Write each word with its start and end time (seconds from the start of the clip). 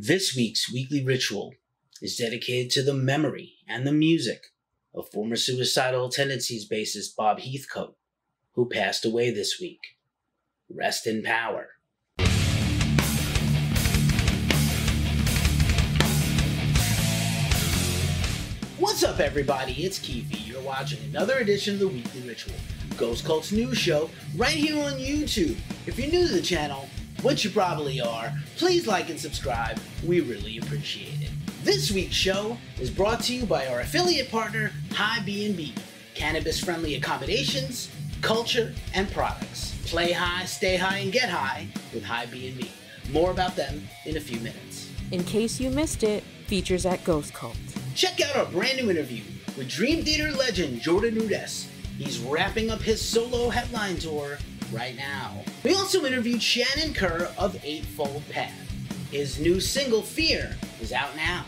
This 0.00 0.36
week's 0.36 0.72
weekly 0.72 1.04
ritual 1.04 1.54
is 2.00 2.14
dedicated 2.14 2.70
to 2.70 2.84
the 2.84 2.94
memory 2.94 3.54
and 3.66 3.84
the 3.84 3.90
music 3.90 4.40
of 4.94 5.10
former 5.10 5.34
suicidal 5.34 6.08
tendencies 6.08 6.68
bassist 6.68 7.16
Bob 7.16 7.40
Heathcote, 7.40 7.96
who 8.52 8.68
passed 8.68 9.04
away 9.04 9.32
this 9.32 9.58
week. 9.60 9.80
Rest 10.72 11.08
in 11.08 11.24
power. 11.24 11.70
What's 18.78 19.02
up, 19.02 19.18
everybody? 19.18 19.84
It's 19.84 19.98
Keefe. 19.98 20.46
You're 20.46 20.62
watching 20.62 21.00
another 21.10 21.38
edition 21.38 21.74
of 21.74 21.80
the 21.80 21.88
Weekly 21.88 22.20
Ritual, 22.20 22.54
Ghost 22.96 23.24
Cult's 23.24 23.50
news 23.50 23.78
show, 23.78 24.10
right 24.36 24.56
here 24.56 24.80
on 24.80 24.92
YouTube. 24.92 25.56
If 25.88 25.98
you're 25.98 26.08
new 26.08 26.28
to 26.28 26.34
the 26.34 26.40
channel, 26.40 26.88
which 27.22 27.44
you 27.44 27.50
probably 27.50 28.00
are, 28.00 28.32
please 28.56 28.86
like 28.86 29.10
and 29.10 29.18
subscribe. 29.18 29.78
We 30.06 30.20
really 30.20 30.58
appreciate 30.58 31.20
it. 31.22 31.30
This 31.64 31.90
week's 31.90 32.14
show 32.14 32.56
is 32.80 32.90
brought 32.90 33.20
to 33.24 33.34
you 33.34 33.44
by 33.44 33.66
our 33.66 33.80
affiliate 33.80 34.30
partner, 34.30 34.70
HiBNB, 34.90 35.72
cannabis-friendly 36.14 36.94
accommodations, 36.94 37.90
culture, 38.20 38.72
and 38.94 39.10
products. 39.12 39.74
Play 39.86 40.12
high, 40.12 40.44
stay 40.44 40.76
high, 40.76 40.98
and 40.98 41.12
get 41.12 41.28
high 41.28 41.66
with 41.92 42.04
HiBNB. 42.04 42.68
More 43.10 43.30
about 43.30 43.56
them 43.56 43.88
in 44.04 44.16
a 44.16 44.20
few 44.20 44.38
minutes. 44.40 44.90
In 45.10 45.24
case 45.24 45.58
you 45.58 45.70
missed 45.70 46.02
it, 46.02 46.22
features 46.46 46.86
at 46.86 47.02
Ghost 47.04 47.34
Cult. 47.34 47.56
Check 47.94 48.20
out 48.20 48.36
our 48.36 48.46
brand 48.46 48.78
new 48.78 48.90
interview 48.90 49.22
with 49.56 49.68
Dream 49.68 50.04
Theater 50.04 50.30
legend 50.30 50.80
Jordan 50.80 51.16
Rudess. 51.16 51.68
He's 51.96 52.20
wrapping 52.20 52.70
up 52.70 52.80
his 52.80 53.00
solo 53.00 53.48
headline 53.48 53.96
tour 53.96 54.38
right 54.72 54.96
now. 54.96 55.42
We 55.64 55.74
also 55.74 56.04
interviewed 56.04 56.42
Shannon 56.42 56.94
Kerr 56.94 57.32
of 57.38 57.58
Eightfold 57.64 58.22
Path. 58.28 58.52
His 59.10 59.38
new 59.38 59.60
single, 59.60 60.02
Fear, 60.02 60.56
is 60.80 60.92
out 60.92 61.16
now. 61.16 61.44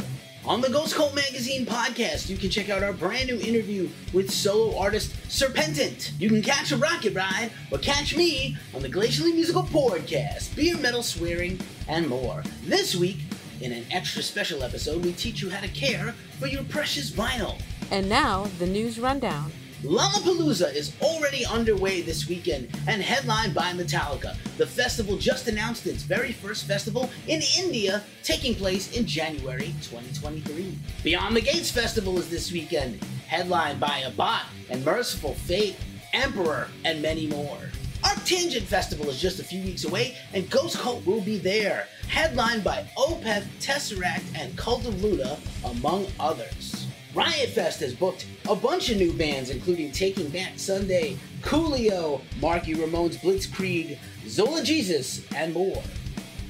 On 0.47 0.63
the 0.63 0.71
Ghost 0.71 0.95
Cult 0.95 1.15
Magazine 1.15 1.67
podcast, 1.67 2.31
you 2.31 2.39
can 2.39 2.49
check 2.49 2.71
out 2.71 2.83
our 2.83 2.95
brand 2.95 3.29
new 3.29 3.39
interview 3.39 3.91
with 4.15 4.31
solo 4.31 4.77
artist 4.79 5.13
Serpentant. 5.29 6.19
You 6.19 6.31
can 6.31 6.41
catch 6.41 6.73
a 6.73 6.79
rocket 6.79 7.15
ride 7.15 7.51
or 7.71 7.77
catch 7.77 8.17
me 8.17 8.57
on 8.75 8.81
the 8.81 8.89
Glacially 8.89 9.35
Musical 9.35 9.63
Pouredcast, 9.63 10.57
beer, 10.57 10.79
metal, 10.79 11.03
swearing, 11.03 11.61
and 11.89 12.09
more. 12.09 12.43
This 12.65 12.97
week, 12.97 13.19
in 13.61 13.73
an 13.73 13.85
extra 13.91 14.23
special 14.23 14.63
episode, 14.63 15.05
we 15.05 15.13
teach 15.13 15.43
you 15.43 15.51
how 15.51 15.61
to 15.61 15.69
care 15.69 16.15
for 16.39 16.47
your 16.47 16.65
precious 16.65 17.11
vinyl. 17.11 17.61
And 17.91 18.09
now, 18.09 18.47
the 18.59 18.67
news 18.67 18.99
rundown. 18.99 19.53
Lollapalooza 19.83 20.75
is 20.75 20.93
already 21.01 21.47
underway 21.47 22.03
this 22.03 22.29
weekend 22.29 22.69
and 22.87 23.01
headlined 23.01 23.55
by 23.55 23.73
Metallica. 23.73 24.37
The 24.59 24.67
festival 24.67 25.17
just 25.17 25.49
announced 25.49 25.87
its 25.87 26.03
very 26.03 26.33
first 26.33 26.67
festival 26.67 27.09
in 27.29 27.41
India, 27.59 28.03
taking 28.23 28.55
place 28.55 28.95
in 28.95 29.07
January 29.07 29.75
2023. 29.81 30.77
Beyond 31.03 31.35
the 31.35 31.41
Gates 31.41 31.71
Festival 31.71 32.19
is 32.19 32.29
this 32.29 32.53
weekend, 32.53 33.03
headlined 33.27 33.81
by 33.81 34.03
Abbath 34.05 34.45
and 34.69 34.85
Mercyful 34.85 35.35
Fate, 35.35 35.77
Emperor, 36.13 36.69
and 36.85 37.01
many 37.01 37.27
more. 37.27 37.59
Our 38.05 38.11
Arctangent 38.11 38.65
Festival 38.65 39.09
is 39.09 39.19
just 39.19 39.41
a 39.41 39.45
few 39.45 39.63
weeks 39.63 39.85
away, 39.85 40.15
and 40.35 40.49
Ghost 40.51 40.79
Cult 40.79 41.07
will 41.07 41.23
be 41.23 41.39
there, 41.39 41.87
headlined 42.09 42.65
by 42.65 42.87
Opeth, 42.99 43.47
Tesseract, 43.61 44.25
and 44.35 44.55
Cult 44.59 44.85
of 44.87 45.03
Luna, 45.03 45.39
among 45.65 46.07
others. 46.19 46.80
Riot 47.13 47.49
Fest 47.51 47.81
has 47.81 47.93
booked 47.93 48.27
a 48.49 48.55
bunch 48.55 48.89
of 48.89 48.97
new 48.97 49.13
bands, 49.13 49.51
including 49.51 49.91
Taking 49.91 50.29
Back 50.29 50.53
Sunday, 50.57 51.17
Coolio, 51.43 52.21
Marky 52.41 52.75
Ramone's 52.75 53.17
Blitzkrieg, 53.17 53.99
Zola 54.29 54.63
Jesus, 54.63 55.27
and 55.35 55.53
more. 55.53 55.83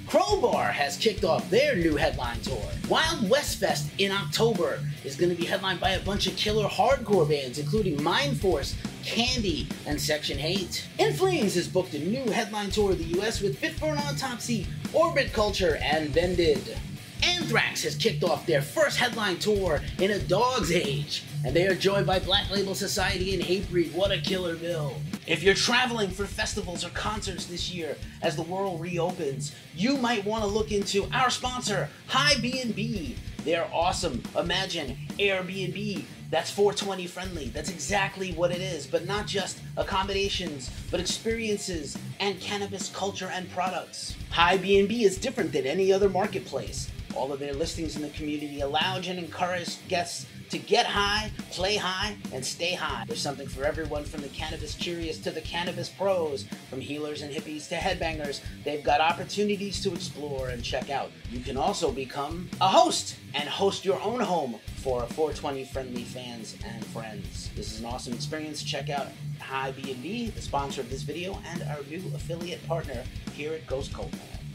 Crowbar 0.06 0.70
has 0.72 0.98
kicked 0.98 1.24
off 1.24 1.48
their 1.48 1.76
new 1.76 1.96
headline 1.96 2.40
tour. 2.42 2.62
Wild 2.90 3.30
West 3.30 3.58
Fest 3.58 3.90
in 3.96 4.12
October 4.12 4.80
is 5.02 5.16
going 5.16 5.30
to 5.30 5.40
be 5.40 5.46
headlined 5.46 5.80
by 5.80 5.90
a 5.90 6.00
bunch 6.00 6.26
of 6.26 6.36
killer 6.36 6.68
hardcore 6.68 7.26
bands, 7.26 7.58
including 7.58 7.96
Mindforce, 7.98 8.74
Candy, 9.02 9.66
and 9.86 9.98
Section 9.98 10.36
H8. 10.36 10.82
In 10.98 11.14
Flames 11.14 11.54
has 11.54 11.68
booked 11.68 11.94
a 11.94 11.98
new 12.00 12.28
headline 12.32 12.70
tour 12.70 12.90
of 12.90 12.98
the 12.98 13.20
US 13.20 13.40
with 13.40 13.58
Fit 13.58 13.72
for 13.74 13.86
an 13.86 13.98
Autopsy, 13.98 14.66
Orbit 14.92 15.32
Culture, 15.32 15.78
and 15.80 16.10
Vended. 16.10 16.76
Anthrax 17.22 17.82
has 17.82 17.94
kicked 17.94 18.24
off 18.24 18.46
their 18.46 18.62
first 18.62 18.98
headline 18.98 19.38
tour 19.38 19.80
in 19.98 20.12
a 20.12 20.18
dog's 20.18 20.72
age, 20.72 21.24
and 21.44 21.54
they 21.54 21.66
are 21.66 21.74
joined 21.74 22.06
by 22.06 22.18
Black 22.18 22.50
Label 22.50 22.74
Society 22.74 23.34
and 23.34 23.42
Hatebreed. 23.42 23.92
What 23.92 24.12
a 24.12 24.20
killer 24.20 24.56
bill! 24.56 24.94
If 25.26 25.42
you're 25.42 25.54
traveling 25.54 26.10
for 26.10 26.26
festivals 26.26 26.84
or 26.84 26.90
concerts 26.90 27.46
this 27.46 27.72
year 27.72 27.96
as 28.22 28.36
the 28.36 28.42
world 28.42 28.80
reopens, 28.80 29.54
you 29.74 29.96
might 29.96 30.24
want 30.24 30.42
to 30.44 30.48
look 30.48 30.72
into 30.72 31.06
our 31.12 31.30
sponsor, 31.30 31.88
HiBNB. 32.08 33.16
They're 33.44 33.68
awesome. 33.72 34.22
Imagine 34.36 34.96
Airbnb 35.18 36.04
that's 36.30 36.50
420 36.50 37.08
friendly. 37.08 37.48
That's 37.48 37.70
exactly 37.70 38.32
what 38.32 38.52
it 38.52 38.60
is, 38.60 38.86
but 38.86 39.04
not 39.04 39.26
just 39.26 39.58
accommodations, 39.76 40.70
but 40.90 41.00
experiences 41.00 41.98
and 42.20 42.40
cannabis 42.40 42.88
culture 42.90 43.28
and 43.32 43.50
products. 43.50 44.14
HiBNB 44.32 45.02
is 45.02 45.18
different 45.18 45.52
than 45.52 45.66
any 45.66 45.92
other 45.92 46.08
marketplace. 46.08 46.88
All 47.14 47.32
of 47.32 47.40
their 47.40 47.54
listings 47.54 47.96
in 47.96 48.02
the 48.02 48.08
community 48.10 48.60
allow 48.60 48.96
and 48.96 49.06
encourage 49.06 49.86
guests 49.88 50.26
to 50.50 50.58
get 50.58 50.84
high, 50.84 51.30
play 51.52 51.76
high, 51.76 52.16
and 52.32 52.44
stay 52.44 52.74
high. 52.74 53.04
There's 53.06 53.20
something 53.20 53.46
for 53.46 53.64
everyone 53.64 54.04
from 54.04 54.20
the 54.20 54.28
cannabis 54.28 54.74
curious 54.74 55.18
to 55.18 55.30
the 55.30 55.40
cannabis 55.40 55.88
pros, 55.88 56.44
from 56.68 56.80
healers 56.80 57.22
and 57.22 57.32
hippies 57.32 57.68
to 57.68 57.76
headbangers. 57.76 58.40
They've 58.64 58.82
got 58.82 59.00
opportunities 59.00 59.80
to 59.82 59.94
explore 59.94 60.48
and 60.48 60.62
check 60.62 60.90
out. 60.90 61.12
You 61.30 61.40
can 61.40 61.56
also 61.56 61.92
become 61.92 62.48
a 62.60 62.68
host 62.68 63.16
and 63.34 63.48
host 63.48 63.84
your 63.84 64.00
own 64.02 64.20
home 64.20 64.56
for 64.76 65.02
420 65.02 65.64
friendly 65.66 66.02
fans 66.02 66.56
and 66.64 66.84
friends. 66.86 67.50
This 67.54 67.72
is 67.72 67.80
an 67.80 67.86
awesome 67.86 68.12
experience. 68.12 68.62
Check 68.62 68.90
out 68.90 69.06
HiBNB, 69.38 70.34
the 70.34 70.42
sponsor 70.42 70.80
of 70.80 70.90
this 70.90 71.02
video, 71.02 71.38
and 71.46 71.62
our 71.64 71.82
new 71.88 72.02
affiliate 72.14 72.66
partner 72.66 73.04
here 73.34 73.52
at 73.54 73.66
Ghost 73.66 73.92
Cult. 73.92 74.12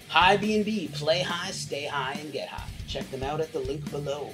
HiBNB, 0.09 0.93
play 0.93 1.21
high, 1.21 1.51
stay 1.51 1.85
high, 1.85 2.17
and 2.19 2.31
get 2.31 2.47
high. 2.49 2.69
Check 2.87 3.09
them 3.11 3.23
out 3.23 3.41
at 3.41 3.51
the 3.51 3.59
link 3.59 3.89
below. 3.91 4.29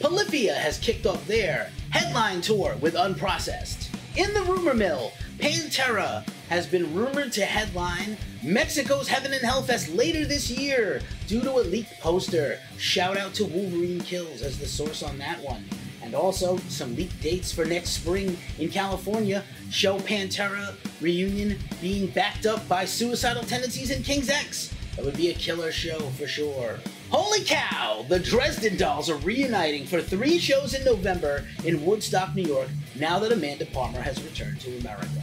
Polyphia 0.00 0.54
has 0.54 0.78
kicked 0.78 1.06
off 1.06 1.26
their 1.26 1.70
headline 1.90 2.40
tour 2.40 2.76
with 2.80 2.94
Unprocessed. 2.94 3.88
In 4.16 4.32
the 4.32 4.42
rumor 4.42 4.74
mill, 4.74 5.12
Pantera 5.38 6.26
has 6.48 6.66
been 6.66 6.94
rumored 6.94 7.32
to 7.32 7.44
headline 7.44 8.16
Mexico's 8.42 9.08
Heaven 9.08 9.32
and 9.32 9.42
Hell 9.42 9.62
Fest 9.62 9.88
later 9.90 10.24
this 10.24 10.50
year 10.50 11.00
due 11.26 11.42
to 11.42 11.50
a 11.50 11.60
leaked 11.60 12.00
poster. 12.00 12.58
Shout 12.78 13.16
out 13.16 13.34
to 13.34 13.44
Wolverine 13.44 14.00
Kills 14.00 14.42
as 14.42 14.58
the 14.58 14.66
source 14.66 15.02
on 15.02 15.18
that 15.18 15.40
one. 15.42 15.64
And 16.02 16.14
also 16.14 16.56
some 16.68 16.94
leaked 16.94 17.20
dates 17.20 17.52
for 17.52 17.64
next 17.64 17.90
spring 17.90 18.38
in 18.58 18.68
California 18.68 19.42
show 19.70 19.98
Pantera 19.98 20.74
reunion 21.00 21.58
being 21.80 22.06
backed 22.08 22.46
up 22.46 22.66
by 22.68 22.84
Suicidal 22.84 23.42
Tendencies 23.42 23.90
and 23.90 24.04
King's 24.04 24.30
X. 24.30 24.72
That 24.96 25.04
would 25.04 25.16
be 25.16 25.28
a 25.28 25.34
killer 25.34 25.70
show 25.70 26.00
for 26.10 26.26
sure. 26.26 26.78
Holy 27.10 27.44
cow! 27.44 28.04
The 28.08 28.18
Dresden 28.18 28.76
Dolls 28.76 29.10
are 29.10 29.18
reuniting 29.18 29.86
for 29.86 30.00
three 30.00 30.38
shows 30.38 30.74
in 30.74 30.84
November 30.84 31.46
in 31.64 31.84
Woodstock, 31.84 32.34
New 32.34 32.42
York, 32.42 32.68
now 32.94 33.18
that 33.18 33.30
Amanda 33.30 33.66
Palmer 33.66 34.00
has 34.00 34.22
returned 34.24 34.60
to 34.60 34.78
America. 34.78 35.22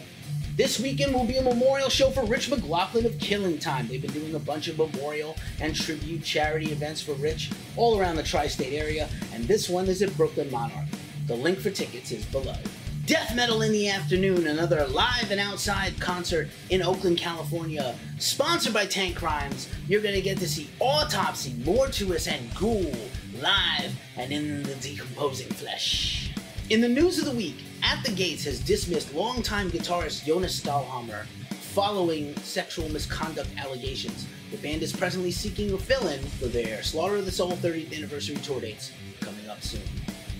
This 0.55 0.79
weekend 0.79 1.15
will 1.15 1.25
be 1.25 1.37
a 1.37 1.41
memorial 1.41 1.89
show 1.89 2.11
for 2.11 2.23
Rich 2.23 2.51
McLaughlin 2.51 3.07
of 3.07 3.17
Killing 3.17 3.57
Time. 3.57 3.87
They've 3.87 3.99
been 3.99 4.13
doing 4.13 4.35
a 4.35 4.39
bunch 4.39 4.67
of 4.67 4.77
memorial 4.77 5.35
and 5.59 5.75
tribute 5.75 6.23
charity 6.23 6.71
events 6.71 7.01
for 7.01 7.13
Rich 7.13 7.49
all 7.75 7.99
around 7.99 8.17
the 8.17 8.23
tri 8.23 8.45
state 8.47 8.73
area, 8.73 9.09
and 9.33 9.45
this 9.47 9.67
one 9.67 9.87
is 9.87 10.03
at 10.03 10.15
Brooklyn 10.15 10.51
Monarch. 10.51 10.85
The 11.25 11.35
link 11.35 11.57
for 11.57 11.71
tickets 11.71 12.11
is 12.11 12.23
below. 12.25 12.55
Death 13.05 13.35
Metal 13.35 13.63
in 13.63 13.73
the 13.73 13.89
Afternoon, 13.89 14.47
another 14.47 14.87
live 14.87 15.29
and 15.29 15.39
outside 15.41 15.99
concert 15.99 16.47
in 16.69 16.81
Oakland, 16.81 17.17
California, 17.17 17.93
sponsored 18.17 18.73
by 18.73 18.85
Tankcrimes. 18.85 19.67
You're 19.89 20.01
going 20.01 20.15
to 20.15 20.21
get 20.21 20.37
to 20.37 20.47
see 20.47 20.69
Autopsy, 20.79 21.53
Mortuous, 21.65 22.27
and 22.27 22.55
Ghoul 22.55 22.95
live 23.41 23.91
and 24.15 24.31
in 24.31 24.63
the 24.63 24.75
decomposing 24.75 25.49
flesh. 25.49 26.31
In 26.69 26.79
the 26.79 26.87
news 26.87 27.19
of 27.19 27.25
the 27.25 27.35
week, 27.35 27.57
At 27.83 28.01
the 28.05 28.11
Gates 28.13 28.45
has 28.45 28.61
dismissed 28.61 29.13
longtime 29.13 29.69
guitarist 29.69 30.23
Jonas 30.23 30.61
Stålhammar 30.61 31.25
following 31.73 32.33
sexual 32.37 32.87
misconduct 32.87 33.49
allegations. 33.57 34.25
The 34.51 34.57
band 34.57 34.81
is 34.81 34.93
presently 34.93 35.31
seeking 35.31 35.73
a 35.73 35.77
fill 35.77 36.07
in 36.07 36.21
for 36.21 36.45
their 36.45 36.81
Slaughter 36.83 37.17
of 37.17 37.25
the 37.25 37.31
Soul 37.33 37.51
30th 37.51 37.97
anniversary 37.97 38.37
tour 38.37 38.61
dates 38.61 38.93
coming 39.19 39.49
up 39.49 39.61
soon. 39.61 39.81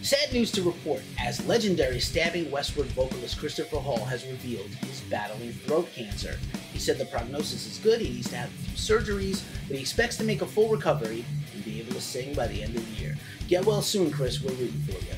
Sad 0.04 0.34
news 0.34 0.52
to 0.52 0.62
report, 0.62 1.02
as 1.18 1.46
legendary 1.48 2.02
Stabbing 2.02 2.52
Westward 2.52 2.88
vocalist 2.88 3.40
Christopher 3.40 3.78
Hall 3.78 4.04
has 4.04 4.28
revealed 4.28 4.68
he's 4.82 5.00
battling 5.10 5.54
throat 5.54 5.88
cancer. 5.96 6.38
He 6.74 6.80
said 6.80 6.98
the 6.98 7.06
prognosis 7.06 7.66
is 7.66 7.78
good, 7.78 8.02
he 8.02 8.10
needs 8.10 8.30
to 8.32 8.36
have 8.36 8.50
a 8.50 8.64
few 8.66 8.76
surgeries, 8.76 9.44
but 9.66 9.78
he 9.78 9.82
expects 9.82 10.18
to 10.18 10.26
make 10.26 10.42
a 10.42 10.46
full 10.46 10.68
recovery 10.68 11.24
and 11.54 11.64
be 11.64 11.80
able 11.80 11.94
to 11.94 12.02
sing 12.02 12.34
by 12.34 12.48
the 12.48 12.62
end 12.62 12.76
of 12.76 12.86
the 12.86 13.02
year. 13.02 13.16
Get 13.48 13.66
well 13.66 13.82
soon, 13.82 14.12
Chris, 14.12 14.44
we're 14.44 14.52
rooting 14.52 14.82
for 14.82 14.92
you. 14.92 15.14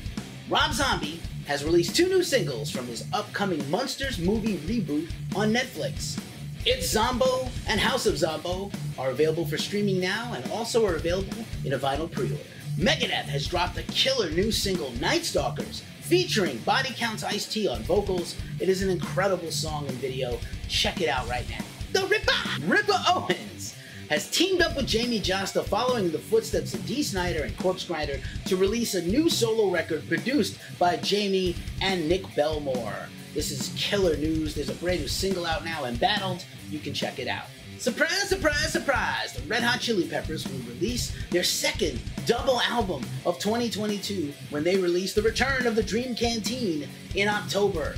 Rob 0.48 0.72
Zombie 0.72 1.20
has 1.48 1.64
released 1.64 1.96
two 1.96 2.08
new 2.08 2.22
singles 2.22 2.70
from 2.70 2.86
his 2.86 3.06
upcoming 3.12 3.68
Munsters 3.68 4.20
movie 4.20 4.58
reboot 4.58 5.10
on 5.34 5.52
Netflix. 5.52 6.16
It's 6.64 6.86
Zombo 6.86 7.48
and 7.66 7.80
House 7.80 8.06
of 8.06 8.18
Zombo 8.18 8.70
are 8.96 9.10
available 9.10 9.46
for 9.46 9.58
streaming 9.58 9.98
now 9.98 10.34
and 10.34 10.48
also 10.52 10.86
are 10.86 10.94
available 10.94 11.44
in 11.64 11.72
a 11.72 11.78
vinyl 11.78 12.08
pre-order. 12.08 12.38
Megadeth 12.76 13.24
has 13.24 13.46
dropped 13.46 13.78
a 13.78 13.82
killer 13.84 14.28
new 14.30 14.52
single, 14.52 14.90
Night 15.00 15.24
Stalkers, 15.24 15.82
featuring 16.02 16.58
Body 16.58 16.92
Counts 16.94 17.24
Ice 17.24 17.46
T 17.46 17.66
on 17.66 17.82
vocals. 17.84 18.36
It 18.60 18.68
is 18.68 18.82
an 18.82 18.90
incredible 18.90 19.50
song 19.50 19.88
and 19.88 19.96
video. 19.96 20.38
Check 20.68 21.00
it 21.00 21.08
out 21.08 21.26
right 21.26 21.48
now. 21.48 21.64
The 21.92 22.06
Ripper! 22.06 22.66
Ripper 22.66 23.02
Owens 23.08 23.74
has 24.10 24.30
teamed 24.30 24.60
up 24.60 24.76
with 24.76 24.86
Jamey 24.86 25.22
Jasta 25.22 25.64
following 25.64 26.10
the 26.10 26.18
footsteps 26.18 26.74
of 26.74 26.84
Dee 26.84 27.02
Snider 27.02 27.44
and 27.44 27.56
Corpsegrinder 27.56 28.20
to 28.44 28.56
release 28.56 28.94
a 28.94 29.00
new 29.00 29.30
solo 29.30 29.70
record 29.70 30.06
produced 30.06 30.58
by 30.78 30.98
Jamey 30.98 31.56
and 31.80 32.06
Nick 32.06 32.24
Bellmore. 32.34 33.06
This 33.32 33.50
is 33.50 33.72
killer 33.74 34.18
news. 34.18 34.54
There's 34.54 34.68
a 34.68 34.74
brand 34.74 35.00
new 35.00 35.08
single 35.08 35.46
out 35.46 35.64
now, 35.64 35.86
Embattled. 35.86 36.44
You 36.70 36.78
can 36.78 36.92
check 36.92 37.18
it 37.18 37.26
out. 37.26 37.46
Surprise, 37.78 38.28
surprise, 38.28 38.72
surprise! 38.72 39.32
The 39.34 39.42
Red 39.42 39.62
Hot 39.62 39.80
Chili 39.80 40.08
Peppers 40.08 40.48
will 40.48 40.58
release 40.60 41.14
their 41.30 41.44
second 41.44 42.00
double 42.24 42.58
album 42.62 43.04
of 43.26 43.38
2022 43.38 44.32
when 44.48 44.64
they 44.64 44.78
release 44.78 45.12
The 45.12 45.20
Return 45.20 45.66
of 45.66 45.76
the 45.76 45.82
Dream 45.82 46.14
Canteen 46.14 46.88
in 47.14 47.28
October. 47.28 47.96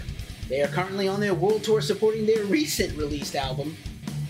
They 0.48 0.62
are 0.62 0.68
currently 0.68 1.06
on 1.06 1.20
their 1.20 1.34
world 1.34 1.62
tour 1.62 1.80
supporting 1.80 2.26
their 2.26 2.44
recent 2.44 2.98
released 2.98 3.36
album, 3.36 3.76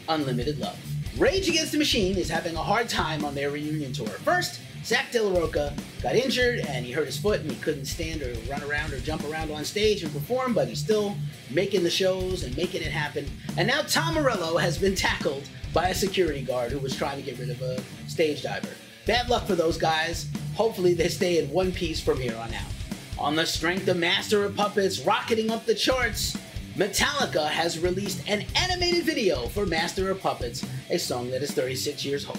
Unlimited 0.09 0.59
Love. 0.59 0.79
Rage 1.19 1.49
Against 1.49 1.73
the 1.73 1.79
Machine 1.79 2.17
is 2.17 2.31
having 2.31 2.55
a 2.55 2.62
hard 2.62 2.88
time 2.88 3.25
on 3.25 3.35
their 3.35 3.50
reunion 3.50 3.93
tour. 3.93 4.06
First, 4.06 4.61
Zach 4.85 5.11
De 5.11 5.20
La 5.20 5.37
Rocha 5.37 5.75
got 6.00 6.15
injured 6.15 6.61
and 6.61 6.87
he 6.87 6.93
hurt 6.93 7.06
his 7.06 7.19
foot 7.19 7.41
and 7.41 7.50
he 7.50 7.56
couldn't 7.56 7.87
stand 7.87 8.23
or 8.23 8.32
run 8.49 8.62
around 8.62 8.93
or 8.93 9.00
jump 9.00 9.25
around 9.25 9.50
on 9.50 9.65
stage 9.65 10.05
and 10.05 10.12
perform, 10.12 10.55
but 10.55 10.69
he's 10.69 10.79
still 10.79 11.17
making 11.50 11.82
the 11.82 11.91
shows 11.91 12.44
and 12.44 12.56
making 12.56 12.82
it 12.82 12.93
happen. 12.93 13.29
And 13.56 13.67
now 13.67 13.82
Tom 13.82 14.15
Morello 14.15 14.59
has 14.59 14.79
been 14.79 14.94
tackled 14.94 15.43
by 15.75 15.88
a 15.88 15.94
security 15.94 16.43
guard 16.43 16.70
who 16.70 16.79
was 16.79 16.94
trying 16.94 17.17
to 17.17 17.29
get 17.29 17.37
rid 17.41 17.50
of 17.50 17.61
a 17.62 17.82
stage 18.09 18.43
diver. 18.43 18.69
Bad 19.05 19.29
luck 19.29 19.44
for 19.44 19.56
those 19.56 19.76
guys. 19.76 20.29
Hopefully 20.55 20.94
they 20.94 21.09
stay 21.09 21.43
in 21.43 21.50
one 21.50 21.73
piece 21.73 22.00
from 22.00 22.21
here 22.21 22.37
on 22.37 22.55
out. 22.55 22.62
On 23.19 23.35
the 23.35 23.44
strength 23.44 23.88
of 23.88 23.97
Master 23.97 24.44
of 24.44 24.55
Puppets 24.55 25.00
rocketing 25.00 25.50
up 25.50 25.67
the 25.67 25.75
charts, 25.75 26.38
Metallica 26.79 27.49
has 27.49 27.77
released 27.77 28.23
an 28.29 28.45
animated 28.55 29.03
video 29.03 29.49
for 29.49 29.67
Master 29.67 30.11
of 30.13 30.21
Puppets, 30.21 30.65
a 30.91 30.97
song 30.97 31.29
that 31.33 31.43
is 31.43 31.51
36 31.51 32.05
years 32.05 32.25
old. 32.25 32.39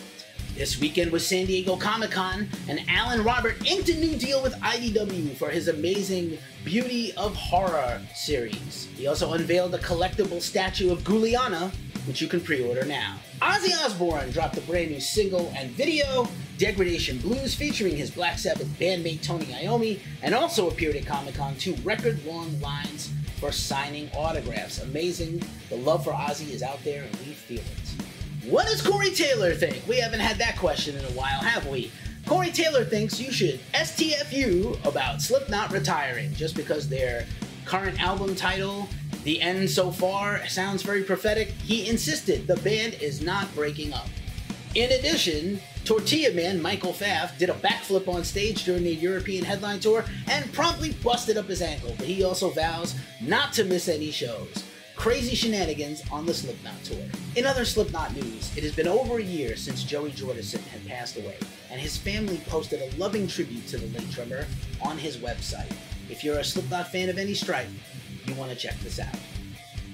This 0.56 0.80
weekend 0.80 1.12
was 1.12 1.28
San 1.28 1.46
Diego 1.46 1.76
Comic 1.76 2.12
Con, 2.12 2.48
and 2.70 2.80
Alan 2.88 3.22
Robert 3.26 3.58
inked 3.70 3.90
a 3.90 4.00
new 4.00 4.16
deal 4.16 4.42
with 4.42 4.54
IDW 4.62 5.36
for 5.36 5.50
his 5.50 5.68
amazing 5.68 6.38
Beauty 6.64 7.12
of 7.18 7.36
Horror 7.36 8.02
series. 8.16 8.88
He 8.96 9.08
also 9.08 9.34
unveiled 9.34 9.76
a 9.76 9.80
collectible 9.80 10.42
statue 10.42 10.90
of 10.90 11.00
Guliana, 11.00 11.74
which 12.08 12.22
you 12.22 12.30
can 12.30 12.40
pre 12.40 12.66
order 12.66 12.86
now. 12.86 13.18
Ozzy 13.42 13.78
Osbourne 13.84 14.32
dropped 14.32 14.58
a 14.58 14.62
brand 14.62 14.92
new 14.92 15.02
single 15.02 15.52
and 15.58 15.70
video, 15.72 16.30
Degradation 16.58 17.18
Blues, 17.18 17.54
featuring 17.54 17.98
his 17.98 18.10
Black 18.10 18.40
Sabbath 18.40 18.68
bandmate 18.80 19.22
Tony 19.22 19.48
Iommi, 19.48 20.00
and 20.22 20.34
also 20.34 20.70
appeared 20.70 20.96
at 20.96 21.06
Comic 21.06 21.36
Con 21.36 21.56
to 21.56 21.76
record 21.84 22.26
long 22.26 22.58
lines 22.62 23.10
for 23.40 23.52
signing 23.52 24.10
autographs. 24.16 24.82
Amazing. 24.82 25.42
The 25.70 25.78
love 25.78 26.04
for 26.04 26.12
Ozzy 26.12 26.52
is 26.52 26.62
out 26.62 26.84
there 26.84 27.04
and 27.04 27.16
we 27.18 27.34
feel 27.34 27.60
it. 27.60 28.50
What 28.50 28.68
does 28.68 28.82
Corey 28.82 29.12
Taylor 29.12 29.54
think? 29.54 29.86
We 29.88 29.98
haven't 29.98 30.20
had 30.20 30.38
that 30.38 30.58
question 30.58 30.96
in 30.98 31.06
a 31.06 31.10
while, 31.10 31.42
have 31.42 31.68
we? 31.68 31.92
Corey 32.26 32.52
Taylor 32.52 32.84
thinks 32.84 33.20
you 33.20 33.32
should 33.32 33.60
STFU 33.74 34.86
about 34.86 35.22
Slipknot 35.22 35.72
retiring 35.72 36.34
just 36.36 36.56
because 36.56 36.88
their 36.88 37.26
current 37.66 38.02
album 38.02 38.36
title, 38.36 38.88
The 39.24 39.42
End 39.42 39.70
So 39.70 39.92
Far, 39.92 40.48
sounds 40.48 40.84
very 40.84 41.04
prophetic. 41.04 41.50
He 41.50 41.90
insisted 41.90 42.48
the 42.48 42.58
band 42.58 42.96
is 42.96 43.22
not 43.22 43.54
breaking 43.56 43.94
up. 43.94 44.08
In 44.76 44.92
addition, 44.92 45.60
Tortilla 45.90 46.32
Man 46.36 46.62
Michael 46.62 46.94
Pfaff 46.94 47.36
did 47.40 47.50
a 47.50 47.54
backflip 47.54 48.08
on 48.08 48.24
stage 48.24 48.64
during 48.64 48.84
the 48.84 48.94
European 48.94 49.44
headline 49.44 49.80
tour 49.80 50.06
and 50.28 50.54
promptly 50.54 50.92
busted 51.04 51.36
up 51.36 51.48
his 51.48 51.64
ankle, 51.64 51.96
but 51.98 52.06
he 52.06 52.24
also 52.24 52.52
vows 52.52 52.94
not 53.22 53.54
to 53.54 53.64
miss 53.64 53.88
any 53.88 54.12
shows. 54.12 54.64
Crazy 54.96 55.36
shenanigans 55.36 56.04
on 56.12 56.28
the 56.28 56.34
Slipknot 56.36 56.84
tour. 56.84 57.04
In 57.36 57.48
other 57.48 57.66
Slipknot 57.66 58.14
news, 58.14 58.56
it 58.56 58.62
has 58.62 58.76
been 58.76 58.88
over 58.88 59.18
a 59.18 59.24
year 59.24 59.56
since 59.56 59.84
Joey 59.84 60.12
Jordison 60.12 60.62
had 60.68 60.86
passed 60.86 61.18
away, 61.18 61.38
and 61.72 61.82
his 61.82 61.98
family 61.98 62.40
posted 62.46 62.84
a 62.84 62.96
loving 62.98 63.28
tribute 63.28 63.66
to 63.70 63.80
the 63.80 63.98
late 63.98 64.12
drummer 64.12 64.46
on 64.84 64.96
his 64.96 65.18
website. 65.18 65.74
If 66.08 66.24
you're 66.24 66.38
a 66.38 66.44
Slipknot 66.44 66.92
fan 66.92 67.10
of 67.10 67.18
any 67.18 67.34
stripe, 67.34 67.70
you 68.28 68.36
want 68.36 68.52
to 68.52 68.56
check 68.56 68.78
this 68.82 69.00
out. 69.00 69.18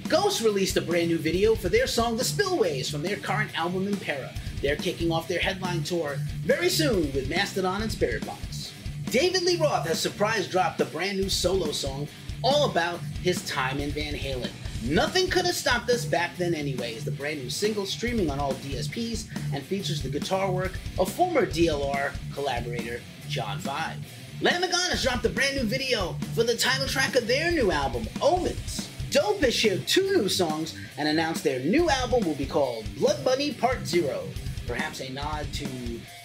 Ghost 0.09 0.41
released 0.41 0.75
a 0.75 0.81
brand 0.81 1.07
new 1.07 1.17
video 1.17 1.55
for 1.55 1.69
their 1.69 1.87
song 1.87 2.17
The 2.17 2.23
Spillways 2.25 2.91
from 2.91 3.01
their 3.01 3.15
current 3.15 3.57
album 3.57 3.87
Impera. 3.87 4.31
They're 4.65 4.75
kicking 4.75 5.11
off 5.11 5.27
their 5.27 5.39
headline 5.39 5.83
tour 5.83 6.15
very 6.41 6.69
soon 6.69 7.13
with 7.13 7.29
Mastodon 7.29 7.83
and 7.83 7.91
Spiritbox. 7.91 8.71
David 9.11 9.43
Lee 9.43 9.57
Roth 9.57 9.87
has 9.87 9.99
surprise 9.99 10.47
dropped 10.47 10.81
a 10.81 10.85
brand 10.85 11.19
new 11.19 11.29
solo 11.29 11.71
song 11.71 12.07
all 12.41 12.67
about 12.71 12.99
his 13.21 13.47
time 13.47 13.77
in 13.77 13.91
Van 13.91 14.15
Halen. 14.15 14.49
Nothing 14.81 15.29
could 15.29 15.45
have 15.45 15.53
stopped 15.53 15.87
us 15.91 16.03
back 16.03 16.35
then, 16.37 16.55
anyways. 16.55 17.05
The 17.05 17.11
brand 17.11 17.43
new 17.43 17.49
single 17.51 17.85
streaming 17.85 18.31
on 18.31 18.39
all 18.39 18.53
DSPs 18.53 19.27
and 19.53 19.61
features 19.61 20.01
the 20.01 20.09
guitar 20.09 20.49
work 20.49 20.71
of 20.97 21.11
former 21.11 21.45
DLR 21.45 22.15
collaborator 22.33 23.01
John 23.29 23.59
Five. 23.59 23.97
God 24.41 24.89
has 24.89 25.03
dropped 25.03 25.25
a 25.25 25.29
brand 25.29 25.57
new 25.57 25.65
video 25.65 26.13
for 26.33 26.43
the 26.43 26.57
title 26.57 26.87
track 26.87 27.15
of 27.15 27.27
their 27.27 27.51
new 27.51 27.69
album, 27.69 28.07
Omens. 28.19 28.89
Dope 29.11 29.41
has 29.41 29.53
shared 29.53 29.87
two 29.87 30.17
new 30.17 30.27
songs 30.27 30.75
and 30.97 31.07
announced 31.07 31.43
their 31.43 31.59
new 31.59 31.87
album 31.87 32.25
will 32.25 32.33
be 32.33 32.47
called 32.47 32.85
Blood 32.97 33.23
Money 33.23 33.53
Part 33.53 33.85
Zero. 33.85 34.23
Perhaps 34.67 35.01
a 35.01 35.11
nod 35.11 35.47
to 35.53 35.65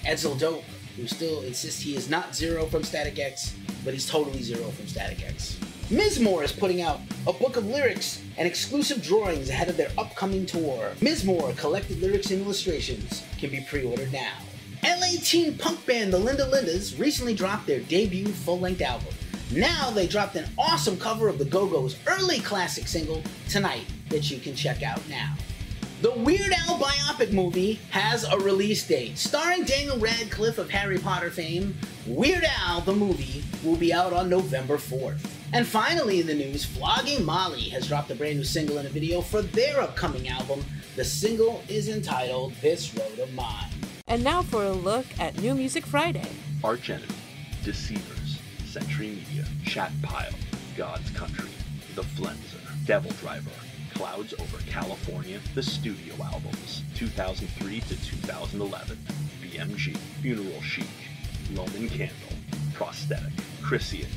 Edsel 0.05 0.39
Dope, 0.39 0.65
who 0.97 1.07
still 1.07 1.43
insists 1.43 1.81
he 1.81 1.97
is 1.97 2.09
not 2.09 2.35
Zero 2.35 2.67
from 2.67 2.83
Static 2.83 3.19
X, 3.19 3.55
but 3.85 3.93
he's 3.93 4.09
totally 4.09 4.43
Zero 4.43 4.71
from 4.71 4.87
Static 4.87 5.23
X. 5.23 5.59
Mizmor 5.91 6.45
is 6.45 6.53
putting 6.53 6.83
out 6.83 7.01
a 7.27 7.33
book 7.33 7.57
of 7.57 7.67
lyrics 7.67 8.23
and 8.39 8.47
exclusive 8.47 9.03
drawings 9.03 9.51
ahead 9.51 9.69
of 9.69 9.77
their 9.77 9.91
upcoming 9.99 10.47
tour. 10.47 10.93
Mizmor 11.01 11.57
collected 11.57 12.01
lyrics 12.01 12.31
and 12.31 12.43
illustrations 12.43 13.25
can 13.39 13.51
be 13.51 13.67
pre-ordered 13.69 14.13
now. 14.13 14.35
LA 14.85 15.19
teen 15.23 15.59
punk 15.59 15.85
band 15.85 16.13
The 16.13 16.19
Linda 16.19 16.47
Lindas 16.47 16.99
recently 16.99 17.35
dropped 17.35 17.67
their 17.67 17.81
debut 17.81 18.29
full-length 18.29 18.81
album. 18.81 19.13
Now 19.53 19.91
they 19.91 20.07
dropped 20.07 20.37
an 20.37 20.49
awesome 20.57 20.97
cover 20.97 21.29
of 21.29 21.39
the 21.39 21.45
Go-Go's 21.45 21.97
early 22.07 22.39
classic 22.39 22.87
single, 22.87 23.23
Tonight, 23.49 23.85
that 24.11 24.31
you 24.31 24.39
can 24.39 24.55
check 24.55 24.83
out 24.85 25.07
now. 25.09 25.35
The 26.01 26.13
Weird 26.13 26.51
Al 26.67 26.79
biopic 26.79 27.31
movie 27.31 27.79
has 27.91 28.25
a 28.25 28.39
release 28.39 28.87
date. 28.87 29.19
Starring 29.19 29.65
Daniel 29.65 29.99
Radcliffe 29.99 30.57
of 30.57 30.71
Harry 30.71 30.97
Potter 30.97 31.29
fame, 31.29 31.77
Weird 32.07 32.45
Al 32.59 32.81
the 32.81 32.95
movie 32.95 33.45
will 33.63 33.77
be 33.77 33.93
out 33.93 34.15
on 34.15 34.31
November 34.31 34.79
4th. 34.79 35.31
And 35.53 35.67
finally 35.67 36.21
in 36.21 36.27
the 36.27 36.33
news, 36.33 36.65
Flogging 36.65 37.23
Molly 37.23 37.69
has 37.69 37.87
dropped 37.87 38.11
a 38.11 38.15
brand 38.15 38.39
new 38.39 38.45
single 38.45 38.79
and 38.79 38.87
a 38.87 38.91
video 38.91 39.21
for 39.21 39.43
their 39.43 39.83
upcoming 39.83 40.31
album. 40.31 40.65
The 40.97 41.05
single 41.05 41.63
is 41.69 41.91
entitled 41.91 42.55
This 42.63 42.95
Road 42.95 43.19
of 43.19 43.31
Mine. 43.35 43.69
And 44.09 44.25
now 44.25 44.41
for 44.41 44.65
a 44.65 44.73
look 44.73 45.05
at 45.19 45.39
New 45.43 45.55
Music 45.55 45.85
Friday. 45.85 46.31
Arch 46.65 46.89
Enemy, 46.89 47.13
Deceivers, 47.63 48.39
Century 48.65 49.09
Media, 49.09 49.45
Chat 49.67 49.93
Pile, 50.01 50.33
God's 50.79 51.11
Country, 51.11 51.51
The 51.95 52.05
Flenser, 52.05 52.87
Devil 52.87 53.11
Driver, 53.21 53.51
Clouds 54.01 54.33
Over 54.33 54.57
California, 54.67 55.39
the 55.55 55.63
studio 55.63 56.15
albums, 56.25 56.85
2003 56.95 57.81
to 57.81 57.89
2011, 58.03 58.97
BMG, 59.43 59.95
Funeral 60.23 60.63
Chic, 60.63 60.87
Roman 61.55 61.87
Candle, 61.87 62.33
Prosthetic, 62.73 63.31
Chrysian, 63.61 64.09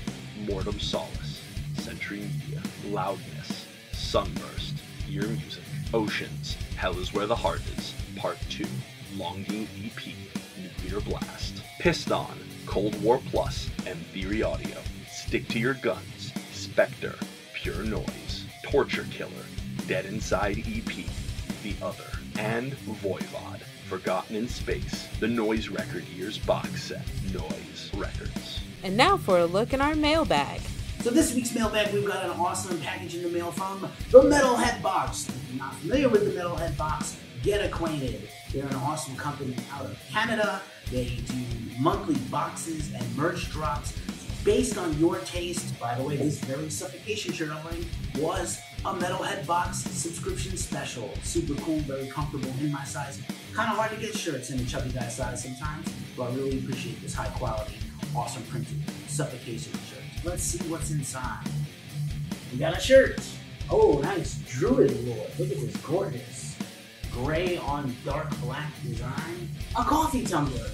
Mortem 0.47 0.79
Solace, 0.79 1.41
Century 1.79 2.19
Media, 2.19 2.61
Loudness, 2.91 3.67
Sunburst, 3.91 4.75
Ear 5.09 5.23
Music, 5.23 5.63
Oceans, 5.93 6.55
Hell 6.77 6.97
is 6.97 7.13
Where 7.13 7.27
the 7.27 7.35
Heart 7.35 7.63
Is, 7.77 7.93
Part 8.15 8.37
2, 8.51 8.65
Longing 9.17 9.67
EP, 9.83 10.13
Nuclear 10.61 11.01
Blast, 11.01 11.61
Piston, 11.79 12.39
Cold 12.65 13.03
War 13.03 13.19
Plus, 13.31 13.69
and 13.85 13.99
Theory 14.13 14.43
Audio, 14.43 14.77
Stick 15.11 15.49
to 15.49 15.59
Your 15.59 15.73
Guns, 15.73 16.31
Spectre, 16.53 17.15
Pure 17.53 17.83
Noise, 17.83 18.45
Torture 18.63 19.05
Killer, 19.11 19.29
Dead 19.87 20.05
Inside 20.05 20.59
EP, 20.59 21.05
The 21.61 21.75
Other, 21.81 22.05
and 22.39 22.71
Voivod, 23.01 23.59
Forgotten 23.89 24.35
in 24.35 24.47
Space, 24.47 25.07
the 25.19 25.27
Noise 25.27 25.67
Record 25.67 26.05
Years 26.05 26.37
box 26.37 26.83
set, 26.83 27.05
Noise 27.33 27.91
Records. 27.93 28.61
And 28.83 28.95
now 28.95 29.17
for 29.17 29.39
a 29.39 29.45
look 29.45 29.73
in 29.73 29.81
our 29.81 29.93
mailbag. 29.93 30.61
So 31.01 31.09
this 31.09 31.35
week's 31.35 31.53
mailbag, 31.53 31.93
we've 31.93 32.07
got 32.07 32.23
an 32.23 32.31
awesome 32.31 32.79
package 32.79 33.15
in 33.15 33.23
the 33.23 33.29
mail 33.29 33.51
from 33.51 33.81
the 34.09 34.21
Metalhead 34.21 34.81
Box. 34.81 35.27
If 35.27 35.49
you're 35.49 35.59
not 35.61 35.75
familiar 35.75 36.07
with 36.07 36.33
the 36.33 36.39
Metalhead 36.39 36.77
Box, 36.77 37.17
get 37.41 37.65
acquainted. 37.65 38.29
They're 38.53 38.65
an 38.65 38.75
awesome 38.75 39.17
company 39.17 39.57
out 39.73 39.85
of 39.85 39.99
Canada. 40.09 40.61
They 40.91 41.19
do 41.27 41.43
monthly 41.77 42.15
boxes 42.29 42.93
and 42.93 43.17
merch 43.17 43.49
drops 43.51 43.99
based 44.45 44.77
on 44.77 44.97
your 44.97 45.17
taste. 45.19 45.77
By 45.77 45.95
the 45.95 46.03
way, 46.03 46.15
this 46.15 46.39
very 46.39 46.69
suffocation 46.69 47.33
shirt 47.33 47.49
I'm 47.49 47.63
wearing 47.65 47.85
was 48.17 48.61
a 48.85 48.93
Metalhead 48.93 49.47
Box 49.47 49.77
subscription 49.77 50.57
special. 50.57 51.09
Super 51.23 51.53
cool, 51.61 51.79
very 51.79 52.07
comfortable 52.07 52.49
in 52.59 52.69
my 52.69 52.83
size. 52.83 53.21
Kind 53.53 53.71
of 53.71 53.77
hard 53.77 53.91
to 53.91 53.97
get 53.97 54.13
shirts 54.13 54.49
in 54.49 54.59
a 54.59 54.65
chubby 54.65 54.89
guy 54.89 55.07
size 55.07 55.43
sometimes, 55.43 55.87
but 56.17 56.23
I 56.23 56.35
really 56.35 56.59
appreciate 56.59 57.01
this 57.01 57.13
high 57.13 57.29
quality, 57.29 57.77
awesome 58.13 58.43
printed 58.43 58.77
suffocation 59.07 59.71
shirt. 59.89 60.03
Let's 60.25 60.43
see 60.43 60.67
what's 60.69 60.91
inside. 60.91 61.47
We 62.51 62.57
got 62.57 62.77
a 62.77 62.79
shirt. 62.81 63.21
Oh, 63.71 63.99
nice. 63.99 64.35
Druid 64.49 65.07
Lord. 65.07 65.29
Look 65.39 65.51
at 65.51 65.61
this 65.61 65.77
gorgeous 65.77 66.57
gray 67.11 67.57
on 67.57 67.95
dark 68.03 68.29
black 68.41 68.71
design. 68.83 69.49
A 69.77 69.83
coffee 69.83 70.25
tumbler 70.25 70.67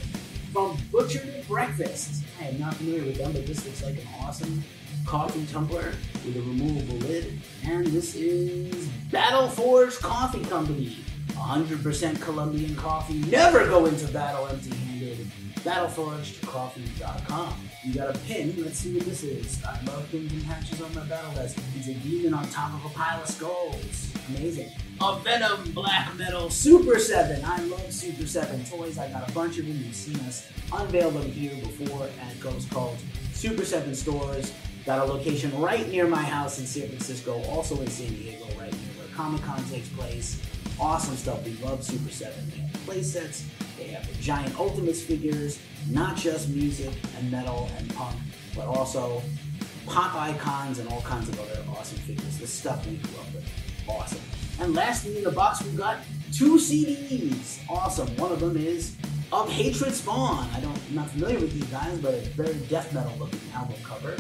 from 0.51 0.77
Butchered 0.91 1.47
Breakfast. 1.47 2.23
I 2.41 2.45
am 2.45 2.59
not 2.59 2.73
familiar 2.73 3.03
with 3.03 3.17
them, 3.17 3.33
but 3.33 3.45
this 3.45 3.63
looks 3.65 3.83
like 3.83 3.95
an 3.95 4.07
awesome 4.19 4.63
coffee 5.05 5.45
tumbler 5.51 5.93
with 6.25 6.37
a 6.37 6.41
removable 6.41 6.95
lid. 7.07 7.39
And 7.65 7.87
this 7.87 8.15
is 8.15 8.87
Battle 9.11 9.47
Forge 9.47 9.97
Coffee 9.97 10.43
Company. 10.45 10.97
100% 11.29 12.21
Colombian 12.21 12.75
coffee. 12.75 13.19
Never 13.29 13.65
go 13.65 13.85
into 13.85 14.07
battle 14.07 14.47
empty 14.47 14.75
handed. 14.75 15.31
BattleForgedCoffee.com. 15.59 17.53
You 17.83 17.93
got 17.93 18.15
a 18.15 18.19
pin. 18.19 18.55
Let's 18.57 18.79
see 18.79 18.93
what 18.95 19.05
this 19.05 19.23
is. 19.23 19.63
I 19.63 19.79
love 19.85 20.09
pins 20.09 20.31
and 20.31 20.45
patches 20.45 20.81
on 20.81 20.93
my 20.93 21.03
battle 21.05 21.31
vest. 21.31 21.57
He's 21.73 21.89
a 21.89 21.93
demon 21.95 22.33
on 22.33 22.47
top 22.49 22.73
of 22.73 22.85
a 22.85 22.93
pile 22.93 23.21
of 23.21 23.27
skulls. 23.27 24.13
Amazing. 24.29 24.69
A 25.01 25.19
Venom 25.19 25.71
Black 25.71 26.15
Metal 26.17 26.49
Super 26.49 26.99
7. 26.99 27.43
I 27.43 27.61
love 27.63 27.91
Super 27.91 28.25
7 28.27 28.63
toys. 28.65 28.97
I 28.97 29.09
got 29.09 29.29
a 29.29 29.31
bunch 29.33 29.57
of 29.57 29.65
them. 29.65 29.79
You've 29.83 29.95
seen 29.95 30.19
us 30.21 30.47
unveil 30.71 31.11
them 31.11 31.29
here 31.29 31.55
before 31.55 32.03
at 32.03 32.39
Ghost 32.39 32.69
Cult. 32.69 32.97
Super 33.33 33.65
7 33.65 33.95
stores. 33.95 34.53
Got 34.89 35.07
a 35.07 35.13
location 35.13 35.55
right 35.61 35.87
near 35.87 36.07
my 36.07 36.23
house 36.23 36.57
in 36.57 36.65
San 36.65 36.87
Francisco, 36.87 37.43
also 37.43 37.79
in 37.79 37.87
San 37.89 38.07
Diego, 38.07 38.45
right 38.59 38.73
near 38.73 38.91
where 38.97 39.15
Comic 39.15 39.39
Con 39.43 39.63
takes 39.65 39.87
place. 39.89 40.41
Awesome 40.79 41.15
stuff. 41.15 41.45
We 41.45 41.51
love 41.63 41.83
Super 41.83 42.09
7. 42.09 42.33
They 42.49 42.61
have 42.61 42.73
play 42.85 43.03
sets, 43.03 43.45
they 43.77 43.83
have 43.89 44.07
the 44.07 44.19
giant 44.19 44.59
Ultimates 44.59 44.99
figures, 44.99 45.59
not 45.91 46.17
just 46.17 46.49
music 46.49 46.91
and 47.19 47.29
metal 47.29 47.69
and 47.77 47.93
punk, 47.93 48.15
but 48.55 48.65
also 48.65 49.21
pop 49.85 50.15
icons 50.15 50.79
and 50.79 50.89
all 50.89 51.01
kinds 51.01 51.29
of 51.29 51.39
other 51.39 51.63
awesome 51.77 51.99
figures. 51.99 52.39
The 52.39 52.47
stuff 52.47 52.83
we 52.87 52.95
grew 52.95 53.19
up 53.19 53.31
with. 53.31 53.47
Awesome. 53.87 54.21
And 54.59 54.73
lastly, 54.73 55.17
in 55.17 55.23
the 55.23 55.31
box, 55.31 55.63
we've 55.63 55.77
got 55.77 55.99
two 56.33 56.55
CDs. 56.55 57.59
Awesome. 57.69 58.07
One 58.17 58.31
of 58.31 58.39
them 58.39 58.57
is 58.57 58.95
Of 59.31 59.51
Hatred 59.51 59.93
Spawn. 59.93 60.49
I 60.55 60.59
don't, 60.59 60.75
I'm 60.89 60.95
not 60.95 61.11
familiar 61.11 61.39
with 61.39 61.53
these 61.53 61.65
guys, 61.65 61.99
but 61.99 62.15
a 62.15 62.21
very 62.29 62.55
death 62.69 62.91
metal 62.91 63.13
looking 63.19 63.39
album 63.53 63.75
cover 63.83 64.15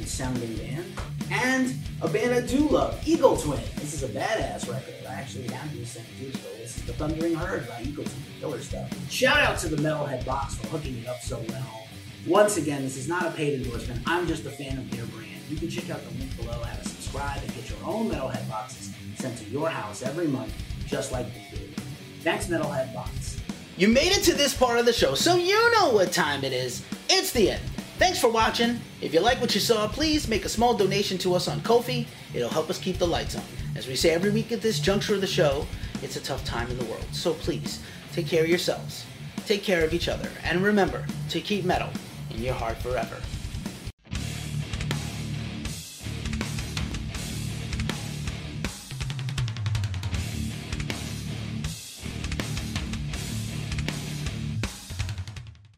and 0.00 0.08
sounding 0.08 0.56
band. 0.56 0.84
And 1.30 1.74
a 2.00 2.08
band 2.08 2.34
I 2.34 2.40
do 2.40 2.68
love, 2.68 3.00
Eagle 3.06 3.36
Twin. 3.36 3.60
This 3.76 3.94
is 3.94 4.02
a 4.02 4.08
badass 4.08 4.68
record. 4.68 4.94
I 5.06 5.12
actually 5.12 5.46
have 5.48 5.72
this 5.76 5.94
too, 5.94 6.32
so 6.32 6.48
this 6.56 6.76
is 6.78 6.84
The 6.84 6.94
Thundering 6.94 7.34
Herd 7.34 7.68
by 7.68 7.82
Eagle 7.82 8.04
Twin. 8.04 8.16
Killer 8.40 8.60
stuff. 8.60 8.90
Shout 9.10 9.38
out 9.38 9.58
to 9.58 9.68
the 9.68 9.76
Metalhead 9.76 10.24
Box 10.24 10.54
for 10.56 10.66
hooking 10.68 10.96
it 10.98 11.06
up 11.06 11.20
so 11.20 11.38
well. 11.48 11.86
Once 12.26 12.56
again, 12.56 12.82
this 12.82 12.96
is 12.96 13.08
not 13.08 13.26
a 13.26 13.30
paid 13.30 13.60
endorsement. 13.60 14.00
I'm 14.06 14.26
just 14.26 14.44
a 14.46 14.50
fan 14.50 14.78
of 14.78 14.90
their 14.90 15.04
brand. 15.06 15.28
You 15.48 15.56
can 15.56 15.68
check 15.68 15.90
out 15.90 16.02
the 16.02 16.18
link 16.18 16.34
below, 16.36 16.62
how 16.62 16.76
to 16.76 16.88
subscribe, 16.88 17.42
and 17.42 17.54
get 17.54 17.68
your 17.68 17.78
own 17.84 18.08
Metalhead 18.08 18.48
boxes 18.48 18.94
sent 19.16 19.36
to 19.38 19.44
your 19.44 19.68
house 19.68 20.02
every 20.02 20.26
month, 20.26 20.52
just 20.86 21.12
like 21.12 21.26
we 21.26 21.58
do. 21.58 21.64
Thanks, 22.22 22.46
Metalhead 22.46 22.94
Box. 22.94 23.40
You 23.76 23.88
made 23.88 24.12
it 24.12 24.22
to 24.24 24.34
this 24.34 24.54
part 24.54 24.78
of 24.78 24.86
the 24.86 24.92
show, 24.92 25.14
so 25.14 25.36
you 25.36 25.72
know 25.72 25.90
what 25.90 26.12
time 26.12 26.44
it 26.44 26.52
is. 26.52 26.84
It's 27.08 27.32
the 27.32 27.50
end. 27.50 27.62
Thanks 28.00 28.18
for 28.18 28.30
watching. 28.30 28.80
If 29.02 29.12
you 29.12 29.20
like 29.20 29.42
what 29.42 29.54
you 29.54 29.60
saw, 29.60 29.86
please 29.86 30.26
make 30.26 30.46
a 30.46 30.48
small 30.48 30.72
donation 30.72 31.18
to 31.18 31.34
us 31.34 31.48
on 31.48 31.60
Ko-fi. 31.60 32.06
It'll 32.32 32.48
help 32.48 32.70
us 32.70 32.78
keep 32.78 32.96
the 32.96 33.06
lights 33.06 33.36
on. 33.36 33.42
As 33.76 33.86
we 33.86 33.94
say 33.94 34.08
every 34.08 34.30
week 34.30 34.52
at 34.52 34.62
this 34.62 34.80
juncture 34.80 35.16
of 35.16 35.20
the 35.20 35.26
show, 35.26 35.66
it's 36.02 36.16
a 36.16 36.20
tough 36.20 36.42
time 36.46 36.70
in 36.70 36.78
the 36.78 36.86
world. 36.86 37.04
So 37.12 37.34
please, 37.34 37.82
take 38.14 38.26
care 38.26 38.42
of 38.42 38.48
yourselves, 38.48 39.04
take 39.44 39.62
care 39.62 39.84
of 39.84 39.92
each 39.92 40.08
other, 40.08 40.30
and 40.44 40.62
remember 40.62 41.04
to 41.28 41.42
keep 41.42 41.66
metal 41.66 41.90
in 42.30 42.42
your 42.42 42.54
heart 42.54 42.78
forever. 42.78 43.16